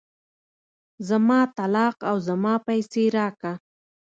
زما 1.07 1.39
طلاق 1.57 1.97
او 2.09 2.15
زما 2.27 2.53
پيسې 2.67 3.03
راکه. 3.17 3.53